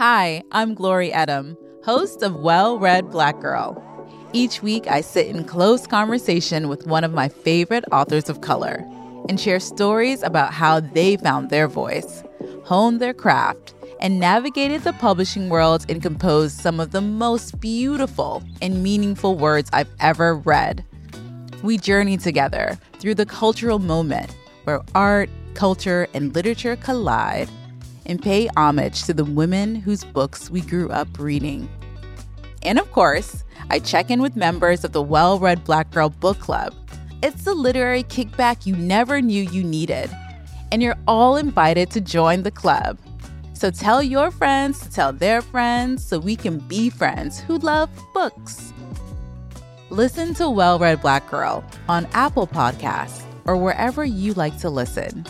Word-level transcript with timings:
Hi, 0.00 0.42
I'm 0.50 0.72
Glory 0.72 1.10
Edim, 1.10 1.58
host 1.84 2.22
of 2.22 2.36
Well 2.36 2.78
Read 2.78 3.10
Black 3.10 3.38
Girl. 3.38 3.76
Each 4.32 4.62
week, 4.62 4.86
I 4.86 5.02
sit 5.02 5.26
in 5.26 5.44
close 5.44 5.86
conversation 5.86 6.70
with 6.70 6.86
one 6.86 7.04
of 7.04 7.12
my 7.12 7.28
favorite 7.28 7.84
authors 7.92 8.30
of 8.30 8.40
color 8.40 8.82
and 9.28 9.38
share 9.38 9.60
stories 9.60 10.22
about 10.22 10.54
how 10.54 10.80
they 10.80 11.18
found 11.18 11.50
their 11.50 11.68
voice, 11.68 12.24
honed 12.64 12.98
their 12.98 13.12
craft, 13.12 13.74
and 14.00 14.18
navigated 14.18 14.84
the 14.84 14.94
publishing 14.94 15.50
world 15.50 15.84
and 15.90 16.00
composed 16.00 16.58
some 16.58 16.80
of 16.80 16.92
the 16.92 17.02
most 17.02 17.60
beautiful 17.60 18.42
and 18.62 18.82
meaningful 18.82 19.34
words 19.34 19.68
I've 19.70 19.94
ever 20.00 20.34
read. 20.34 20.82
We 21.62 21.76
journey 21.76 22.16
together 22.16 22.78
through 23.00 23.16
the 23.16 23.26
cultural 23.26 23.78
moment 23.78 24.34
where 24.64 24.80
art, 24.94 25.28
culture, 25.52 26.08
and 26.14 26.34
literature 26.34 26.76
collide 26.76 27.50
and 28.06 28.22
pay 28.22 28.48
homage 28.56 29.04
to 29.04 29.14
the 29.14 29.24
women 29.24 29.74
whose 29.74 30.04
books 30.04 30.50
we 30.50 30.60
grew 30.60 30.90
up 30.90 31.08
reading. 31.18 31.68
And 32.62 32.78
of 32.78 32.90
course, 32.92 33.44
I 33.70 33.78
check 33.78 34.10
in 34.10 34.20
with 34.20 34.36
members 34.36 34.84
of 34.84 34.92
the 34.92 35.02
Well 35.02 35.38
Read 35.38 35.64
Black 35.64 35.90
Girl 35.90 36.10
Book 36.10 36.38
Club. 36.38 36.74
It's 37.22 37.44
the 37.44 37.54
literary 37.54 38.02
kickback 38.02 38.66
you 38.66 38.76
never 38.76 39.20
knew 39.20 39.42
you 39.42 39.62
needed. 39.62 40.10
And 40.72 40.82
you're 40.82 40.98
all 41.06 41.36
invited 41.36 41.90
to 41.90 42.00
join 42.00 42.42
the 42.42 42.50
club. 42.50 42.98
So 43.54 43.70
tell 43.70 44.02
your 44.02 44.30
friends 44.30 44.80
to 44.80 44.90
tell 44.90 45.12
their 45.12 45.42
friends 45.42 46.04
so 46.04 46.18
we 46.18 46.36
can 46.36 46.58
be 46.60 46.88
friends 46.88 47.40
who 47.40 47.58
love 47.58 47.90
books. 48.14 48.72
Listen 49.90 50.34
to 50.34 50.48
Well 50.48 50.78
Read 50.78 51.02
Black 51.02 51.28
Girl 51.28 51.64
on 51.88 52.06
Apple 52.12 52.46
Podcasts 52.46 53.22
or 53.44 53.56
wherever 53.56 54.04
you 54.04 54.32
like 54.34 54.56
to 54.58 54.70
listen. 54.70 55.26